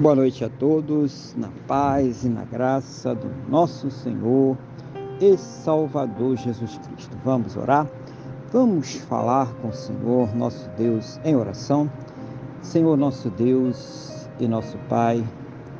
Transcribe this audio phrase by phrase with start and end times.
[0.00, 4.56] Boa noite a todos, na paz e na graça do nosso Senhor
[5.20, 7.18] e Salvador Jesus Cristo.
[7.24, 7.84] Vamos orar?
[8.52, 11.90] Vamos falar com o Senhor, nosso Deus, em oração.
[12.62, 15.26] Senhor, nosso Deus e nosso Pai,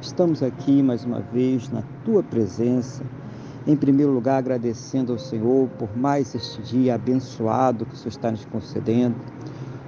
[0.01, 3.05] estamos aqui mais uma vez na tua presença.
[3.69, 8.33] Em primeiro lugar, agradecendo ao Senhor por mais este dia abençoado que o Senhor está
[8.33, 9.15] nos concedendo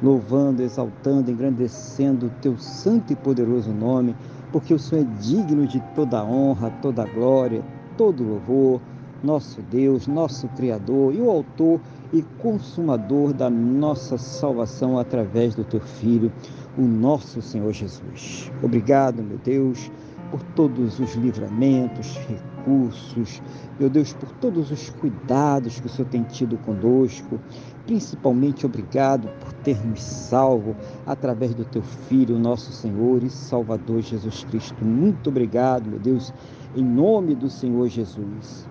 [0.02, 4.14] louvando, exaltando, engrandecendo o teu santo e poderoso nome,
[4.52, 7.62] porque o Senhor é digno de toda honra, toda glória,
[7.96, 8.80] todo louvor,
[9.22, 11.80] nosso Deus, nosso Criador e o autor
[12.12, 16.32] e consumador da nossa salvação através do teu Filho,
[16.76, 18.50] o nosso Senhor Jesus.
[18.62, 19.90] Obrigado, meu Deus,
[20.30, 22.18] por todos os livramentos,
[22.60, 23.42] recursos,
[23.78, 27.40] meu Deus, por todos os cuidados que o Senhor tem tido conosco,
[27.86, 34.44] principalmente obrigado por ter nos salvo através do teu Filho, nosso Senhor e Salvador Jesus
[34.44, 34.84] Cristo.
[34.84, 36.32] Muito obrigado, meu Deus,
[36.76, 38.68] em nome do Senhor Jesus.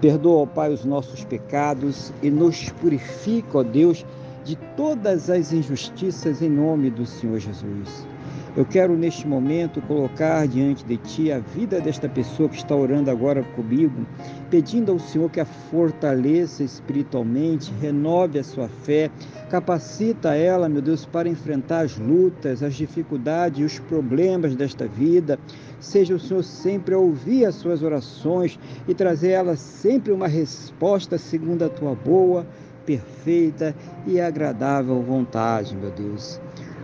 [0.00, 4.04] Perdoa, ó Pai, os nossos pecados e nos purifica, ó Deus,
[4.44, 8.06] de todas as injustiças em nome do Senhor Jesus.
[8.56, 13.08] Eu quero neste momento colocar diante de Ti a vida desta pessoa que está orando
[13.08, 14.04] agora comigo,
[14.50, 19.08] pedindo ao Senhor que a fortaleça espiritualmente, renove a sua fé,
[19.48, 25.38] capacita ela, meu Deus, para enfrentar as lutas, as dificuldades e os problemas desta vida.
[25.78, 30.26] Seja o Senhor sempre a ouvir as suas orações e trazer a ela sempre uma
[30.26, 32.44] resposta segundo a Tua boa,
[32.84, 36.40] perfeita e agradável vontade, meu Deus.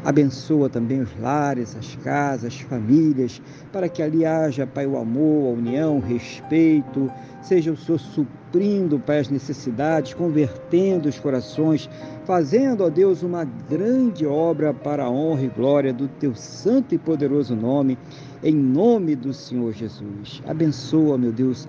[0.07, 5.49] Abençoa também os lares, as casas, as famílias, para que ali haja, Pai, o amor,
[5.49, 7.11] a união, o respeito.
[7.43, 11.91] Seja o Senhor suprindo, Pai, as necessidades, convertendo os corações,
[12.25, 16.99] fazendo, ó Deus, uma grande obra para a honra e glória do Teu santo e
[16.99, 17.99] poderoso nome,
[18.45, 20.41] em nome do Senhor Jesus.
[20.47, 21.67] Abençoa, meu Deus,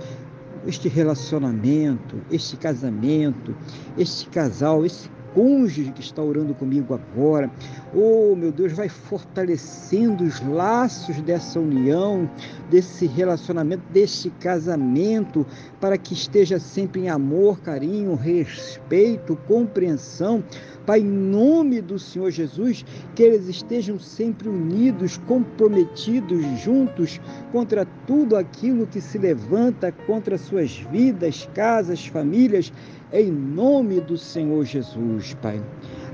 [0.68, 3.56] este relacionamento, este casamento,
[3.98, 7.52] este casal, este cônjuge que está orando comigo agora.
[7.96, 12.30] Oh, meu Deus, vai fortalecendo os laços dessa união,
[12.70, 15.46] desse relacionamento, desse casamento,
[15.80, 20.44] para que esteja sempre em amor, carinho, respeito, compreensão.
[20.86, 27.22] Pai, em nome do Senhor Jesus, que eles estejam sempre unidos, comprometidos, juntos
[27.52, 32.72] contra tudo aquilo que se levanta contra suas vidas, casas, famílias
[33.12, 35.62] em nome do Senhor Jesus, Pai.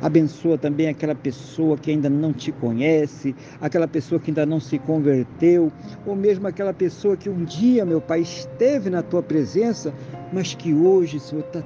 [0.03, 4.77] Abençoa também aquela pessoa que ainda não te conhece, aquela pessoa que ainda não se
[4.77, 5.71] converteu,
[6.05, 9.93] ou mesmo aquela pessoa que um dia, meu Pai, esteve na tua presença,
[10.33, 11.63] mas que hoje, Senhor, está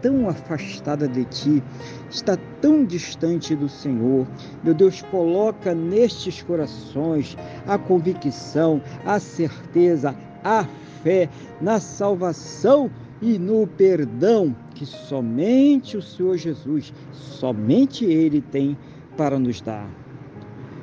[0.00, 1.62] tão afastada de ti,
[2.10, 4.26] está tão distante do Senhor.
[4.62, 10.64] Meu Deus, coloca nestes corações a convicção, a certeza, a
[11.02, 11.28] fé
[11.60, 12.90] na salvação
[13.20, 18.76] e no perdão que somente o Senhor Jesus, somente Ele tem
[19.16, 19.88] para nos dar.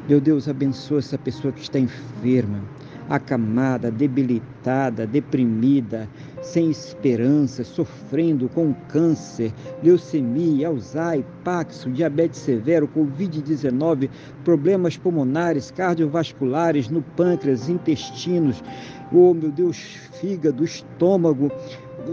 [0.07, 2.63] Meu Deus, abençoa essa pessoa que está enferma,
[3.07, 6.09] acamada, debilitada, deprimida,
[6.41, 9.53] sem esperança, sofrendo com câncer,
[9.83, 14.09] leucemia, Alzheimer, Paxo, diabetes severo, Covid-19,
[14.43, 18.63] problemas pulmonares, cardiovasculares no pâncreas, intestinos,
[19.13, 19.77] oh meu Deus,
[20.19, 21.51] fígado, estômago,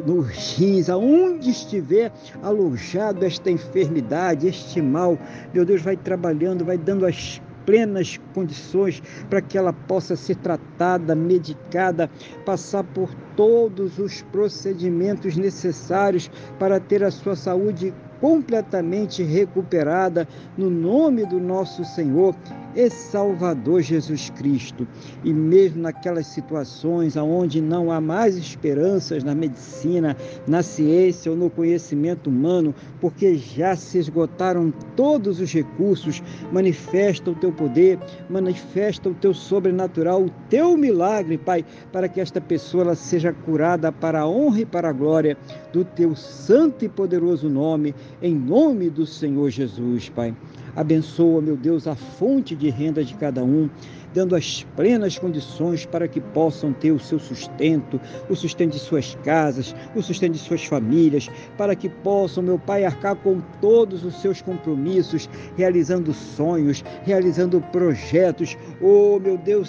[0.06, 2.12] nos rins, aonde estiver
[2.42, 5.18] alojado esta enfermidade, este mal,
[5.52, 11.14] meu Deus vai trabalhando, vai dando as plenas condições para que ela possa ser tratada,
[11.14, 12.10] medicada,
[12.46, 20.26] passar por todos os procedimentos necessários para ter a sua saúde completamente recuperada
[20.56, 22.34] no nome do nosso Senhor
[22.78, 24.86] e Salvador Jesus Cristo.
[25.24, 30.16] E mesmo naquelas situações onde não há mais esperanças na medicina,
[30.46, 36.22] na ciência ou no conhecimento humano, porque já se esgotaram todos os recursos,
[36.52, 37.98] manifesta o teu poder,
[38.30, 44.20] manifesta o teu sobrenatural, o teu milagre, Pai, para que esta pessoa seja curada para
[44.20, 45.36] a honra e para a glória
[45.72, 47.92] do teu santo e poderoso nome,
[48.22, 50.32] em nome do Senhor Jesus, Pai.
[50.76, 53.68] Abençoa, meu Deus, a fonte de renda de cada um,
[54.14, 59.14] dando as plenas condições para que possam ter o seu sustento, o sustento de suas
[59.24, 64.20] casas, o sustento de suas famílias, para que possam, meu Pai, arcar com todos os
[64.20, 68.56] seus compromissos, realizando sonhos, realizando projetos.
[68.80, 69.68] Oh, meu Deus,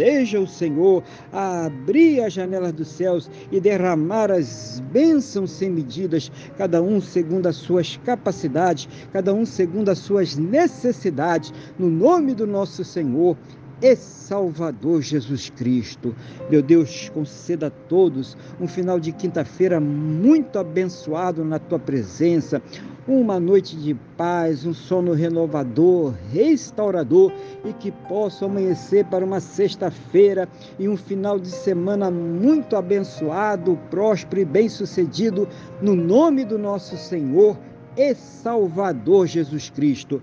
[0.00, 6.32] seja o Senhor a abrir as janelas dos céus e derramar as bênçãos sem medidas,
[6.56, 12.46] cada um segundo as suas capacidades, cada um segundo as suas necessidades, no nome do
[12.46, 13.36] nosso Senhor
[13.82, 16.14] e Salvador Jesus Cristo.
[16.50, 22.62] Meu Deus, conceda a todos um final de quinta-feira muito abençoado na tua presença,
[23.08, 27.32] uma noite de paz, um sono renovador, restaurador
[27.64, 30.48] e que possa amanhecer para uma sexta-feira
[30.78, 35.48] e um final de semana muito abençoado, próspero e bem-sucedido,
[35.80, 37.58] no nome do nosso Senhor
[37.96, 40.22] e Salvador Jesus Cristo.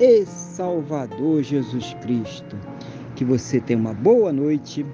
[0.00, 2.56] e Salvador Jesus Cristo.
[3.14, 4.86] Que você tenha uma boa noite,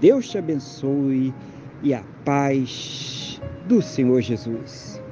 [0.00, 1.32] Deus te abençoe
[1.82, 5.03] e a paz do Senhor Jesus.